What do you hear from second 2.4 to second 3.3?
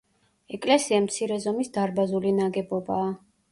ნაგებობაა.